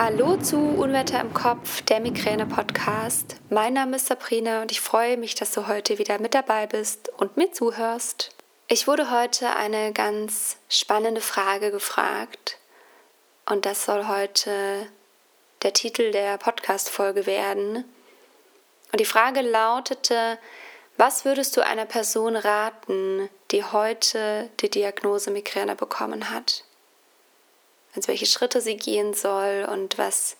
[0.00, 3.34] Hallo zu Unwetter im Kopf, der Migräne-Podcast.
[3.50, 7.08] Mein Name ist Sabrina und ich freue mich, dass du heute wieder mit dabei bist
[7.16, 8.30] und mir zuhörst.
[8.68, 12.58] Ich wurde heute eine ganz spannende Frage gefragt
[13.50, 14.86] und das soll heute
[15.62, 17.84] der Titel der Podcast-Folge werden.
[18.92, 20.38] Und die Frage lautete,
[20.96, 26.62] was würdest du einer Person raten, die heute die Diagnose Migräne bekommen hat?
[27.98, 30.36] Also welche Schritte sie gehen soll und was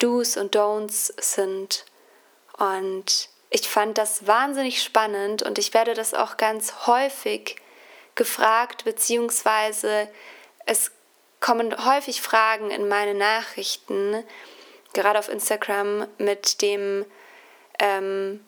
[0.00, 1.84] Do's und Don'ts sind.
[2.58, 7.56] Und ich fand das wahnsinnig spannend und ich werde das auch ganz häufig
[8.16, 10.08] gefragt, beziehungsweise
[10.66, 10.90] es
[11.38, 14.24] kommen häufig Fragen in meine Nachrichten,
[14.94, 17.06] gerade auf Instagram mit dem
[17.78, 18.44] ähm,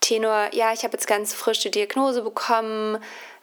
[0.00, 3.00] Tenor, ja, ich habe jetzt ganz frisch die Diagnose bekommen,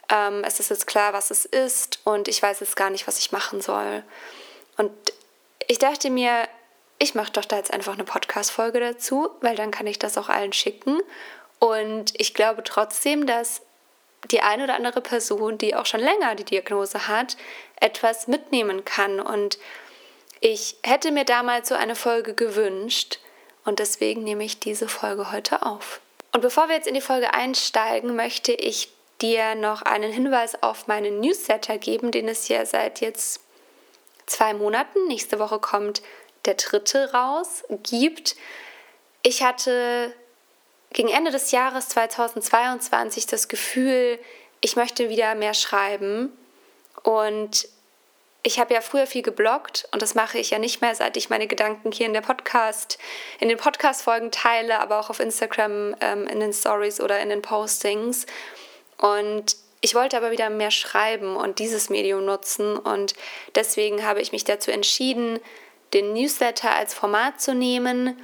[0.10, 3.20] ähm, es ist jetzt klar, was es ist und ich weiß jetzt gar nicht, was
[3.20, 4.04] ich machen soll.
[4.78, 4.92] Und
[5.68, 6.48] ich dachte mir,
[7.00, 10.30] ich mache doch da jetzt einfach eine Podcast-Folge dazu, weil dann kann ich das auch
[10.30, 11.00] allen schicken.
[11.60, 13.62] Und ich glaube trotzdem, dass
[14.32, 17.38] die eine oder andere Person, die auch schon länger die Diagnose hat,
[17.80, 19.20] etwas mitnehmen kann.
[19.20, 19.58] Und
[20.40, 23.20] ich hätte mir damals so eine Folge gewünscht
[23.64, 26.00] und deswegen nehme ich diese Folge heute auf.
[26.32, 28.90] Und bevor wir jetzt in die Folge einsteigen, möchte ich
[29.22, 33.42] dir noch einen Hinweis auf meinen Newsletter geben, den es ja seit jetzt
[34.26, 36.02] zwei Monaten, nächste Woche kommt
[36.46, 38.36] der dritte raus, gibt.
[39.24, 40.14] Ich hatte
[40.94, 44.20] gegen Ende des Jahres 2022 das Gefühl,
[44.62, 46.32] ich möchte wieder mehr schreiben
[47.04, 47.68] und
[48.44, 51.30] ich habe ja früher viel gebloggt und das mache ich ja nicht mehr, seit ich
[51.30, 52.98] meine Gedanken hier in der Podcast,
[53.40, 57.42] in den Podcast-Folgen teile, aber auch auf Instagram ähm, in den Stories oder in den
[57.42, 58.26] Postings.
[58.98, 62.78] Und ich wollte aber wieder mehr schreiben und dieses Medium nutzen.
[62.78, 63.14] Und
[63.56, 65.40] deswegen habe ich mich dazu entschieden,
[65.94, 68.20] den Newsletter als Format zu nehmen,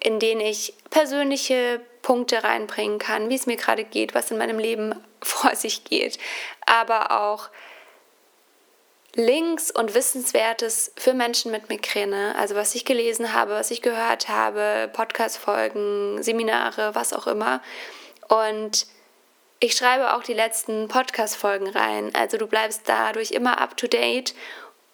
[0.00, 4.58] in den ich persönliche Punkte reinbringen kann, wie es mir gerade geht, was in meinem
[4.58, 6.18] Leben vor sich geht,
[6.66, 7.48] aber auch
[9.14, 14.28] Links und Wissenswertes für Menschen mit Migräne, also was ich gelesen habe, was ich gehört
[14.28, 17.60] habe, Podcast-Folgen, Seminare, was auch immer.
[18.28, 18.86] Und
[19.60, 22.14] ich schreibe auch die letzten Podcast-Folgen rein.
[22.14, 24.34] Also du bleibst dadurch immer up to date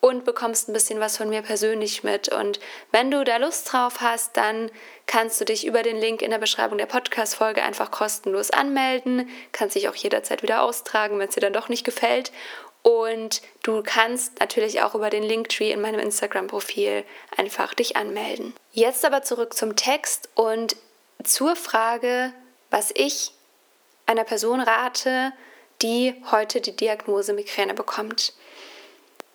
[0.01, 2.29] und bekommst ein bisschen was von mir persönlich mit.
[2.29, 2.61] Und
[2.91, 4.71] wenn du da Lust drauf hast, dann
[5.07, 9.29] kannst du dich über den Link in der Beschreibung der Podcast-Folge einfach kostenlos anmelden.
[9.53, 12.33] Kannst dich auch jederzeit wieder austragen, wenn es dir dann doch nicht gefällt.
[12.83, 17.05] Und du kannst natürlich auch über den Linktree in meinem Instagram-Profil
[17.37, 18.55] einfach dich anmelden.
[18.73, 20.77] Jetzt aber zurück zum Text und
[21.23, 22.33] zur Frage,
[22.71, 23.34] was ich
[24.07, 25.33] einer Person rate,
[25.83, 28.33] die heute die Diagnose Migräne bekommt.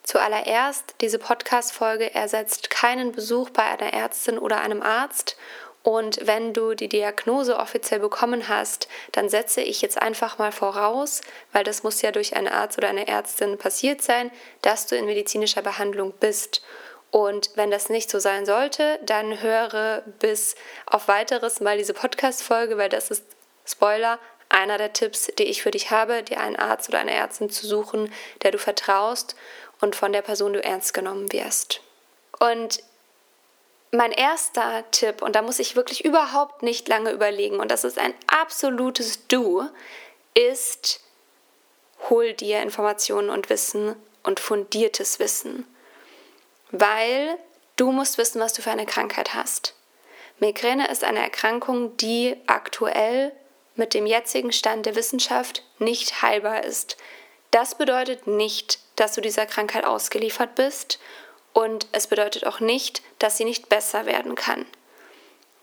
[0.04, 5.38] Zuallererst, diese Podcast-Folge ersetzt keinen Besuch bei einer Ärztin oder einem Arzt.
[5.84, 11.22] Und wenn du die Diagnose offiziell bekommen hast, dann setze ich jetzt einfach mal voraus,
[11.54, 14.32] weil das muss ja durch einen Arzt oder eine Ärztin passiert sein,
[14.62, 16.64] dass du in medizinischer Behandlung bist.
[17.12, 20.56] Und wenn das nicht so sein sollte, dann höre bis
[20.86, 23.24] auf weiteres mal diese Podcast-Folge, weil das ist
[23.66, 24.20] Spoiler,
[24.50, 27.68] einer der Tipps, die ich für dich habe, dir einen Arzt oder eine Ärztin zu
[27.68, 28.12] suchen,
[28.42, 29.36] der du vertraust
[29.80, 31.82] und von der Person du ernst genommen wirst.
[32.40, 32.84] Und
[33.92, 37.98] mein erster Tipp, und da muss ich wirklich überhaupt nicht lange überlegen, und das ist
[37.98, 39.68] ein absolutes Du,
[40.36, 41.02] ist,
[42.10, 45.66] hol dir Informationen und Wissen und fundiertes Wissen.
[46.72, 47.38] Weil
[47.78, 49.76] du musst wissen, was du für eine Krankheit hast.
[50.40, 53.32] Migräne ist eine Erkrankung, die aktuell
[53.80, 56.98] mit dem jetzigen Stand der Wissenschaft nicht heilbar ist.
[57.50, 61.00] Das bedeutet nicht, dass du dieser Krankheit ausgeliefert bist
[61.54, 64.68] und es bedeutet auch nicht, dass sie nicht besser werden kann.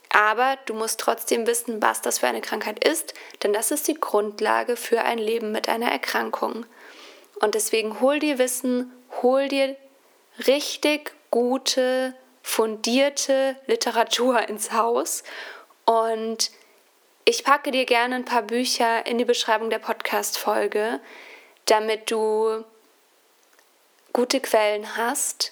[0.09, 3.13] Aber du musst trotzdem wissen, was das für eine Krankheit ist,
[3.43, 6.65] denn das ist die Grundlage für ein Leben mit einer Erkrankung.
[7.39, 8.91] Und deswegen hol dir Wissen,
[9.21, 9.75] hol dir
[10.47, 15.23] richtig gute, fundierte Literatur ins Haus
[15.85, 16.51] und
[17.29, 21.01] ich packe dir gerne ein paar Bücher in die Beschreibung der Podcast-Folge,
[21.65, 22.63] damit du
[24.13, 25.51] gute Quellen hast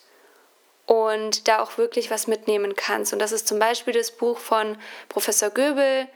[0.86, 3.12] und da auch wirklich was mitnehmen kannst.
[3.12, 4.78] Und das ist zum Beispiel das Buch von
[5.10, 6.08] Professor Göbel,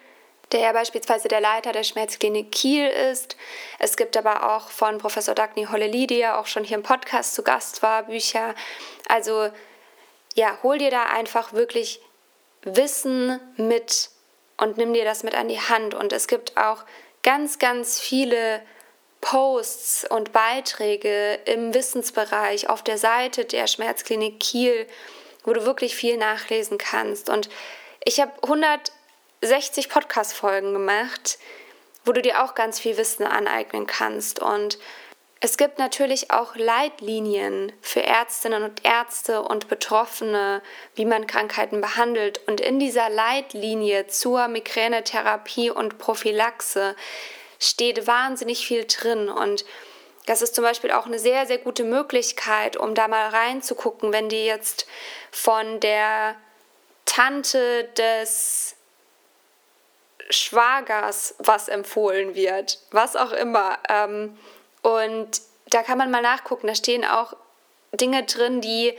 [0.54, 3.36] der ja beispielsweise der Leiter der Schmerzklinik Kiel ist.
[3.80, 7.36] Es gibt aber auch von Professor Dagny Holleli, die ja auch schon hier im Podcast
[7.36, 8.56] zu Gast war, Bücher.
[9.10, 9.50] Also
[10.36, 12.00] ja, hol dir da einfach wirklich
[12.62, 14.10] Wissen mit
[14.60, 15.94] und nimm dir das mit an die Hand.
[15.94, 16.84] Und es gibt auch
[17.24, 18.62] ganz, ganz viele
[19.22, 24.88] Posts und Beiträge im Wissensbereich auf der Seite der Schmerzklinik Kiel,
[25.44, 27.30] wo du wirklich viel nachlesen kannst.
[27.30, 27.50] Und
[28.04, 31.38] ich habe 160 Podcast-Folgen gemacht,
[32.06, 34.40] wo du dir auch ganz viel Wissen aneignen kannst.
[34.40, 34.80] Und
[35.42, 40.62] es gibt natürlich auch Leitlinien für Ärztinnen und Ärzte und Betroffene,
[40.96, 42.42] wie man Krankheiten behandelt.
[42.48, 46.94] Und in dieser Leitlinie zur Migränetherapie und Prophylaxe
[47.58, 49.30] steht wahnsinnig viel drin.
[49.30, 49.64] Und
[50.26, 54.28] das ist zum Beispiel auch eine sehr, sehr gute Möglichkeit, um da mal reinzugucken, wenn
[54.28, 54.88] dir jetzt
[55.32, 56.36] von der
[57.06, 58.76] Tante des
[60.30, 63.80] Schwagers was empfohlen wird, was auch immer.
[63.88, 64.38] Ähm,
[64.82, 67.36] und da kann man mal nachgucken, da stehen auch
[67.94, 68.94] Dinge drin, die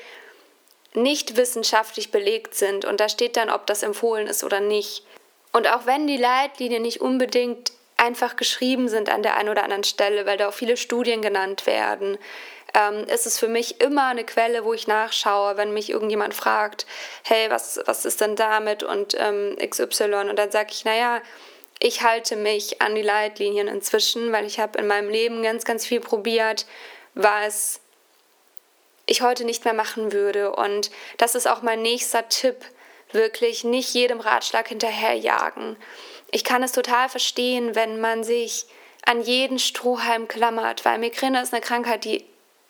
[0.94, 2.84] nicht wissenschaftlich belegt sind.
[2.84, 5.04] Und da steht dann, ob das empfohlen ist oder nicht.
[5.52, 9.84] Und auch wenn die Leitlinien nicht unbedingt einfach geschrieben sind an der einen oder anderen
[9.84, 12.18] Stelle, weil da auch viele Studien genannt werden,
[12.72, 16.86] ähm, ist es für mich immer eine Quelle, wo ich nachschaue, wenn mich irgendjemand fragt,
[17.24, 20.28] hey, was, was ist denn damit und ähm, XY?
[20.30, 21.20] Und dann sage ich, naja,
[21.80, 25.86] ich halte mich an die Leitlinien inzwischen, weil ich habe in meinem Leben ganz, ganz
[25.86, 26.66] viel probiert,
[27.14, 27.80] was
[29.06, 30.52] ich heute nicht mehr machen würde.
[30.52, 32.56] Und das ist auch mein nächster Tipp,
[33.12, 35.76] wirklich nicht jedem Ratschlag hinterherjagen.
[36.30, 38.66] Ich kann es total verstehen, wenn man sich
[39.04, 42.24] an jeden Strohhalm klammert, weil Migräne ist eine Krankheit, die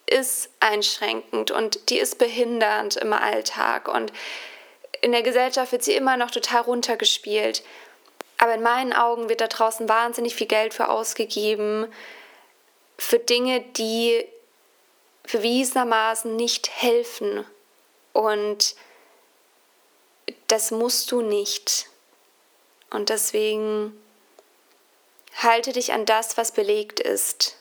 [0.06, 4.12] ist einschränkend und die ist behindernd im Alltag und
[5.02, 7.62] in der Gesellschaft wird sie immer noch total runtergespielt.
[8.42, 11.86] Aber in meinen Augen wird da draußen wahnsinnig viel Geld für ausgegeben,
[12.96, 14.26] für Dinge, die
[15.30, 17.44] bewiesenermaßen nicht helfen.
[18.14, 18.76] Und
[20.46, 21.90] das musst du nicht.
[22.88, 23.94] Und deswegen
[25.36, 27.56] halte dich an das, was belegt ist.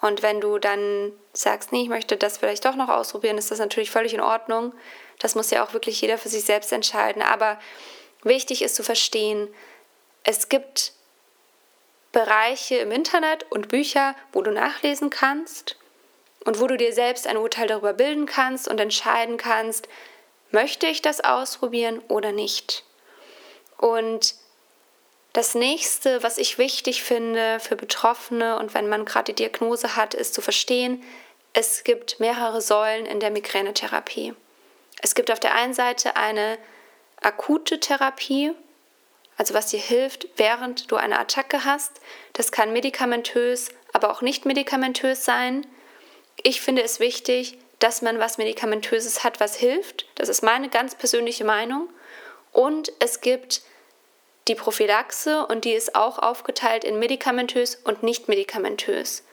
[0.00, 3.58] Und wenn du dann sagst, nee, ich möchte das vielleicht doch noch ausprobieren, ist das
[3.58, 4.72] natürlich völlig in Ordnung.
[5.18, 7.20] Das muss ja auch wirklich jeder für sich selbst entscheiden.
[7.20, 7.60] Aber
[8.22, 9.54] wichtig ist zu verstehen,
[10.24, 10.92] es gibt
[12.12, 15.76] Bereiche im Internet und Bücher, wo du nachlesen kannst
[16.44, 19.88] und wo du dir selbst ein Urteil darüber bilden kannst und entscheiden kannst,
[20.50, 22.84] möchte ich das ausprobieren oder nicht.
[23.78, 24.34] Und
[25.32, 30.14] das nächste, was ich wichtig finde für Betroffene und wenn man gerade die Diagnose hat,
[30.14, 31.02] ist zu verstehen,
[31.52, 34.34] es gibt mehrere Säulen in der Migränetherapie.
[35.02, 36.58] Es gibt auf der einen Seite eine
[37.20, 38.52] akute Therapie,
[39.36, 42.00] also was dir hilft, während du eine Attacke hast.
[42.32, 45.66] Das kann medikamentös, aber auch nicht medikamentös sein.
[46.42, 50.06] Ich finde es wichtig, dass man was Medikamentöses hat, was hilft.
[50.14, 51.88] Das ist meine ganz persönliche Meinung.
[52.52, 53.62] Und es gibt
[54.48, 59.24] die Prophylaxe und die ist auch aufgeteilt in medikamentös und nicht medikamentös.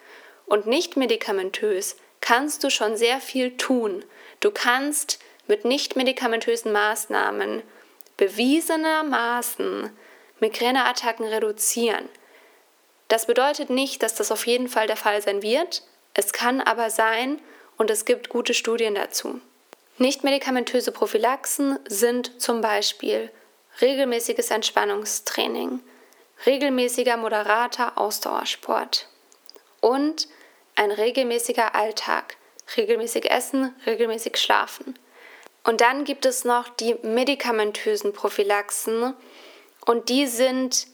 [0.46, 4.04] Und nicht medikamentös kannst du schon sehr viel tun.
[4.40, 7.62] Du kannst mit nicht medikamentösen Maßnahmen
[8.22, 9.90] bewiesenermaßen
[10.40, 12.08] Migräneattacken reduzieren.
[13.08, 15.82] Das bedeutet nicht, dass das auf jeden Fall der Fall sein wird.
[16.14, 17.42] Es kann aber sein
[17.78, 19.42] und es gibt gute Studien dazu.
[19.98, 23.32] Nichtmedikamentöse Prophylaxen sind zum Beispiel
[23.82, 25.80] regelmäßiges Entspannungstraining,
[26.46, 29.08] regelmäßiger moderater Ausdauersport
[29.80, 30.28] und
[30.76, 32.38] ein regelmäßiger Alltag,
[32.78, 34.94] regelmäßig essen, regelmäßig schlafen.
[35.64, 39.14] Und dann gibt es noch die medikamentösen Prophylaxen.
[39.86, 40.88] Und die sind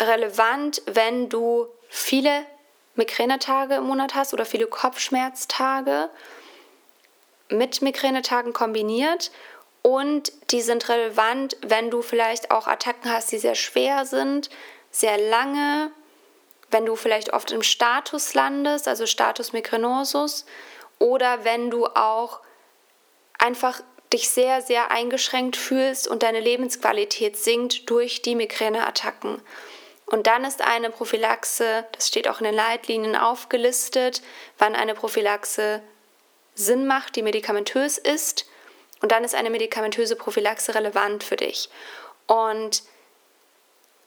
[0.00, 2.46] relevant, wenn du viele
[2.94, 6.08] Migränetage im Monat hast oder viele Kopfschmerztage
[7.48, 9.30] mit Migränetagen kombiniert.
[9.82, 14.50] Und die sind relevant, wenn du vielleicht auch Attacken hast, die sehr schwer sind,
[14.90, 15.90] sehr lange,
[16.70, 20.46] wenn du vielleicht oft im Status landest, also Status migrenosus,
[20.98, 22.40] oder wenn du auch
[23.46, 23.80] einfach
[24.12, 29.40] dich sehr, sehr eingeschränkt fühlst und deine Lebensqualität sinkt durch die Migräneattacken.
[30.06, 34.22] Und dann ist eine Prophylaxe, das steht auch in den Leitlinien aufgelistet,
[34.58, 35.82] wann eine Prophylaxe
[36.54, 38.46] Sinn macht, die medikamentös ist.
[39.00, 41.68] Und dann ist eine medikamentöse Prophylaxe relevant für dich.
[42.26, 42.82] Und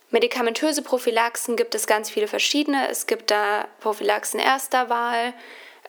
[0.09, 2.89] medikamentöse Prophylaxen gibt es ganz viele verschiedene.
[2.89, 5.33] Es gibt da Prophylaxen erster Wahl.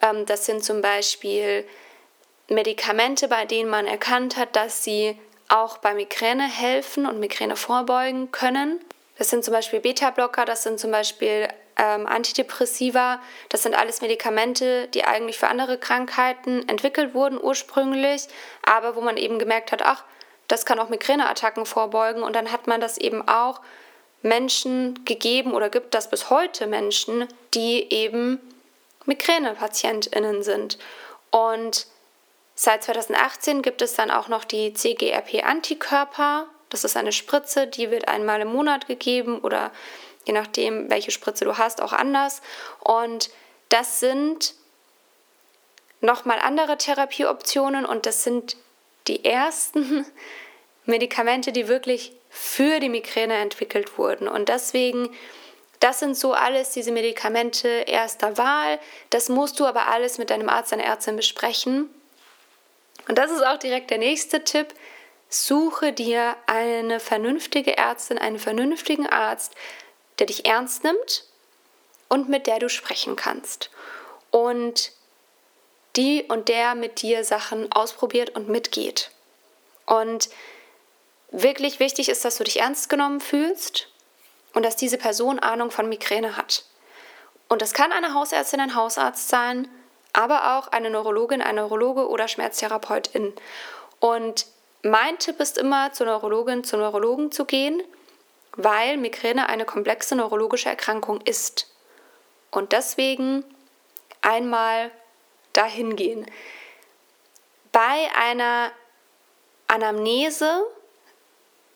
[0.02, 1.64] Ähm, das sind zum Beispiel
[2.50, 5.16] Medikamente, bei denen man erkannt hat, dass sie
[5.49, 8.80] auch bei Migräne helfen und Migräne vorbeugen können.
[9.19, 13.21] Das sind zum Beispiel Beta-Blocker, das sind zum Beispiel ähm, Antidepressiva.
[13.49, 18.26] Das sind alles Medikamente, die eigentlich für andere Krankheiten entwickelt wurden ursprünglich,
[18.62, 20.04] aber wo man eben gemerkt hat, ach,
[20.49, 23.61] das kann auch Migräneattacken vorbeugen und dann hat man das eben auch
[24.23, 28.40] Menschen gegeben oder gibt das bis heute Menschen, die eben
[29.07, 30.78] Migränepatientinnen sind.
[31.30, 31.87] Und
[32.62, 36.47] Seit 2018 gibt es dann auch noch die CGRP-Antikörper.
[36.69, 39.71] Das ist eine Spritze, die wird einmal im Monat gegeben oder
[40.26, 42.43] je nachdem, welche Spritze du hast, auch anders.
[42.81, 43.31] Und
[43.71, 44.52] das sind
[46.02, 48.59] nochmal andere Therapieoptionen und das sind
[49.07, 50.05] die ersten
[50.85, 54.29] Medikamente, die wirklich für die Migräne entwickelt wurden.
[54.29, 55.09] Und deswegen,
[55.79, 58.79] das sind so alles diese Medikamente erster Wahl.
[59.09, 61.88] Das musst du aber alles mit deinem Arzt, deiner Ärztin besprechen.
[63.09, 64.75] Und das ist auch direkt der nächste Tipp.
[65.28, 69.54] Suche dir eine vernünftige Ärztin, einen vernünftigen Arzt,
[70.19, 71.25] der dich ernst nimmt
[72.09, 73.71] und mit der du sprechen kannst.
[74.30, 74.92] Und
[75.97, 79.11] die und der mit dir Sachen ausprobiert und mitgeht.
[79.87, 80.30] Und
[81.30, 83.88] wirklich wichtig ist, dass du dich ernst genommen fühlst
[84.52, 86.64] und dass diese Person Ahnung von Migräne hat.
[87.49, 89.69] Und das kann eine Hausärztin, ein Hausarzt sein,
[90.12, 93.33] aber auch eine Neurologin, ein Neurologe oder Schmerztherapeutin.
[94.00, 94.47] Und
[94.83, 97.83] mein Tipp ist immer, zur Neurologin, zu Neurologen zu gehen,
[98.57, 101.67] weil Migräne eine komplexe neurologische Erkrankung ist.
[102.50, 103.45] Und deswegen
[104.23, 104.90] einmal
[105.52, 106.26] dahin gehen.
[107.73, 108.73] Bei einer
[109.69, 110.64] Anamnese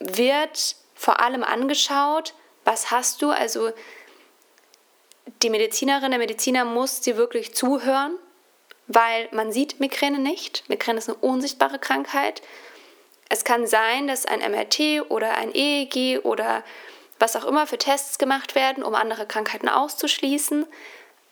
[0.01, 3.71] wird vor allem angeschaut, was hast du, also
[5.43, 8.19] die Medizinerin, der Mediziner muss dir wirklich zuhören,
[8.87, 10.69] weil man sieht Migräne nicht.
[10.69, 12.43] Migräne ist eine unsichtbare Krankheit.
[13.29, 16.63] Es kann sein, dass ein MRT oder ein EEG oder
[17.19, 20.67] was auch immer für Tests gemacht werden, um andere Krankheiten auszuschließen.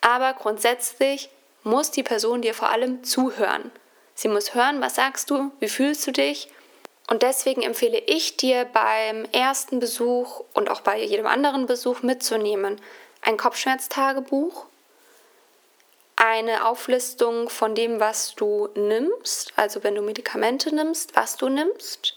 [0.01, 1.29] Aber grundsätzlich
[1.65, 3.71] muss die Person dir vor allem zuhören.
[4.15, 6.49] Sie muss hören, was sagst du, wie fühlst du dich.
[7.09, 12.81] Und deswegen empfehle ich dir beim ersten Besuch und auch bei jedem anderen Besuch mitzunehmen
[13.23, 14.67] ein Kopfschmerztagebuch,
[16.33, 22.17] eine Auflistung von dem, was du nimmst, also wenn du Medikamente nimmst, was du nimmst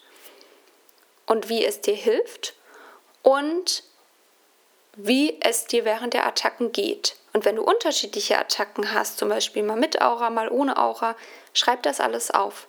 [1.26, 2.54] und wie es dir hilft
[3.24, 3.84] und
[4.96, 7.18] wie es dir während der Attacken geht.
[7.34, 11.18] Und wenn du unterschiedliche Attacken hast, zum Beispiel mal mit Aura, mal ohne Aura,
[11.52, 12.68] schreib das alles auf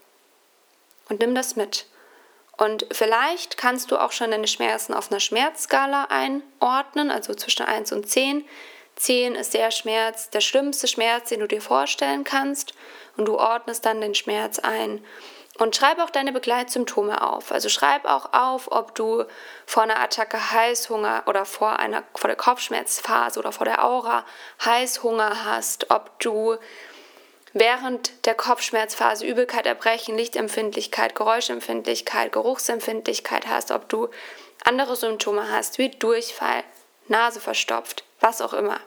[1.09, 1.87] und nimm das mit.
[2.57, 7.93] Und vielleicht kannst du auch schon deine Schmerzen auf einer Schmerzskala einordnen, also zwischen 1
[7.93, 8.45] und 10.
[8.97, 12.75] 10 ist der Schmerz, der schlimmste Schmerz, den du dir vorstellen kannst.
[13.17, 15.05] Und du ordnest dann den Schmerz ein.
[15.59, 17.51] Und schreib auch deine Begleitsymptome auf.
[17.51, 19.25] Also schreib auch auf, ob du
[19.65, 24.27] vor einer Attacke Heißhunger oder vor einer vor der Kopfschmerzphase oder vor der Aura
[24.65, 26.57] Heißhunger hast, ob du
[27.55, 34.09] während der Kopfschmerzphase Übelkeit, Erbrechen, Lichtempfindlichkeit, Geräuschempfindlichkeit, Geruchsempfindlichkeit hast, ob du
[34.63, 36.65] andere Symptome hast, wie Durchfall,
[37.09, 38.81] Nase verstopft, was auch immer.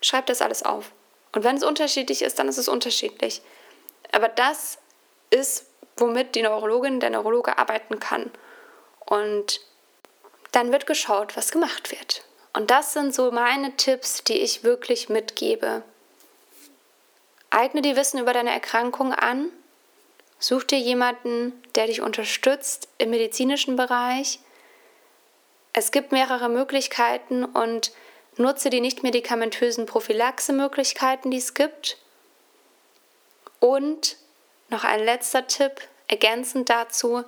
[0.00, 0.92] Schreib das alles auf.
[1.32, 3.42] Und wenn es unterschiedlich ist, dann ist es unterschiedlich.
[4.12, 4.78] Aber das
[5.30, 8.30] ist womit die Neurologin, der Neurologe arbeiten kann.
[9.04, 9.60] Und
[10.52, 12.24] dann wird geschaut, was gemacht wird.
[12.52, 15.82] Und das sind so meine Tipps, die ich wirklich mitgebe.
[17.50, 19.50] Eigne dir Wissen über deine Erkrankung an.
[20.38, 24.38] Such dir jemanden, der dich unterstützt im medizinischen Bereich.
[25.72, 27.92] Es gibt mehrere Möglichkeiten und
[28.38, 31.98] nutze die nicht medikamentösen Prophylaxe-Möglichkeiten, die es gibt.
[33.60, 34.16] Und
[34.68, 37.24] noch ein letzter Tipp, ergänzend dazu,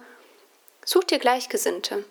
[0.84, 2.04] such dir Gleichgesinnte.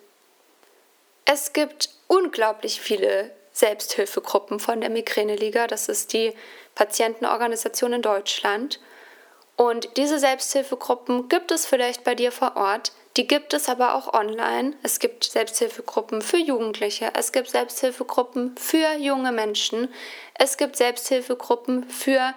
[1.24, 6.34] Es gibt unglaublich viele Selbsthilfegruppen von der Migräneliga, das ist die
[6.74, 8.80] Patientenorganisation in Deutschland.
[9.56, 14.14] Und diese Selbsthilfegruppen gibt es vielleicht bei dir vor Ort, die gibt es aber auch
[14.14, 14.74] online.
[14.82, 19.92] Es gibt Selbsthilfegruppen für Jugendliche, es gibt Selbsthilfegruppen für junge Menschen,
[20.34, 22.34] es gibt Selbsthilfegruppen für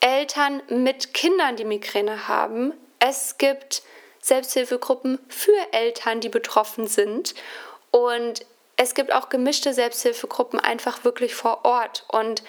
[0.00, 2.72] Eltern mit Kindern, die Migräne haben.
[2.98, 3.82] Es gibt
[4.20, 7.34] Selbsthilfegruppen für Eltern, die betroffen sind.
[7.90, 8.44] Und
[8.76, 12.04] es gibt auch gemischte Selbsthilfegruppen einfach wirklich vor Ort.
[12.08, 12.42] Und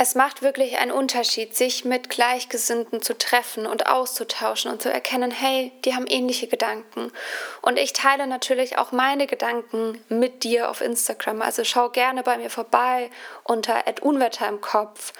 [0.00, 5.32] es macht wirklich einen Unterschied, sich mit Gleichgesinnten zu treffen und auszutauschen und zu erkennen,
[5.32, 7.10] hey, die haben ähnliche Gedanken.
[7.62, 11.42] Und ich teile natürlich auch meine Gedanken mit dir auf Instagram.
[11.42, 13.10] Also schau gerne bei mir vorbei
[13.42, 15.12] unter Unwetter im Kopf.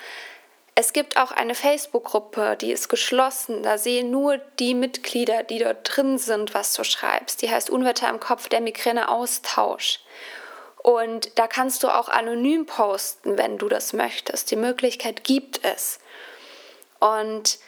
[0.77, 3.65] Es gibt auch eine Facebook-Gruppe, die ist geschlossen.
[3.65, 7.43] Da sehen nur die Mitglieder, die dort drin sind, was du schreibst.
[7.43, 9.99] Die heißt Unwetter im Kopf, der Migräne-Austausch.
[10.89, 14.51] Und da kannst du auch anonym posten, wenn du das möchtest.
[14.51, 15.99] Die Möglichkeit gibt es.
[16.99, 17.59] Und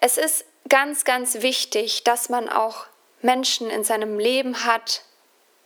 [0.00, 2.86] es ist ganz, ganz wichtig, dass man auch
[3.22, 5.02] Menschen in seinem Leben hat,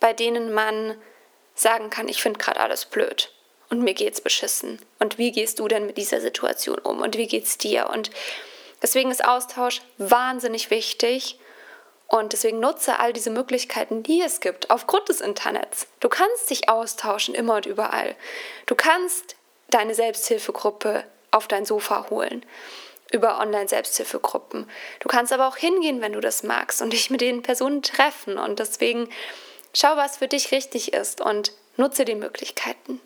[0.01, 1.01] bei denen man
[1.55, 3.33] sagen kann, ich finde gerade alles blöd
[3.71, 4.85] und mir geht's beschissen.
[4.99, 7.89] Und wie gehst du denn mit dieser Situation um und wie geht's dir?
[7.89, 8.11] Und
[8.83, 11.39] Deswegen ist Austausch wahnsinnig wichtig
[12.09, 15.87] und deswegen nutze all diese Möglichkeiten, die es gibt, aufgrund des Internets.
[16.01, 18.17] Du kannst dich austauschen immer und überall.
[18.67, 19.37] Du kannst
[19.69, 22.45] deine Selbsthilfegruppe auf dein Sofa holen
[23.13, 24.69] über Online-Selbsthilfegruppen.
[25.01, 28.39] Du kannst aber auch hingehen, wenn du das magst und dich mit den Personen treffen.
[28.39, 29.09] Und deswegen
[29.75, 33.01] schau, was für dich richtig ist und nutze die Möglichkeiten.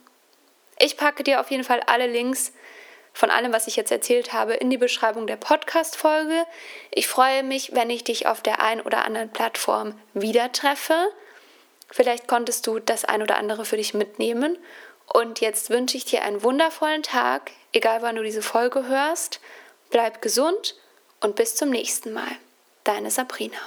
[0.79, 2.53] Ich packe dir auf jeden Fall alle Links
[3.13, 6.45] von allem, was ich jetzt erzählt habe, in die Beschreibung der Podcast-Folge.
[6.91, 11.09] Ich freue mich, wenn ich dich auf der einen oder anderen Plattform wieder treffe.
[11.91, 14.59] Vielleicht konntest du das ein oder andere für dich mitnehmen.
[15.07, 19.41] Und jetzt wünsche ich dir einen wundervollen Tag, egal wann du diese Folge hörst.
[19.91, 20.75] Bleib gesund
[21.21, 22.31] und bis zum nächsten Mal.
[22.85, 23.59] Deine Sabrina.